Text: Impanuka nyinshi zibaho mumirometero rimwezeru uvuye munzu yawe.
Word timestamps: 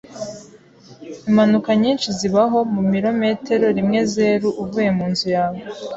Impanuka 1.29 1.69
nyinshi 1.81 2.07
zibaho 2.19 2.59
mumirometero 2.73 3.65
rimwezeru 3.77 4.47
uvuye 4.61 4.89
munzu 4.97 5.27
yawe. 5.35 5.59